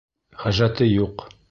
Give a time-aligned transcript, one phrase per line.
[0.45, 1.29] Хәжәте юҡ